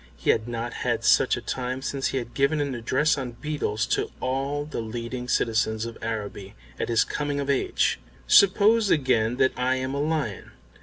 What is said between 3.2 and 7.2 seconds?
Beetles to all the leading citizens of Araby at his